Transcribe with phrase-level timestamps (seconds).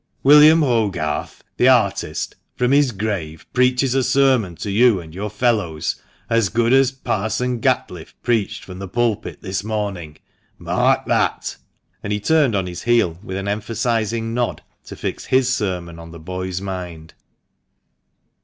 [0.23, 6.01] William Hogarth, the artist, from his grave preaches a sermon to you and your fellows
[6.27, 10.17] as good as Parson Gatliffe preached from the pulpit this morning,
[10.57, 11.55] mark that!"
[12.03, 16.09] and he turned on his heel with an emphasising nod to fix his sermon on
[16.09, 17.13] the boy's mind.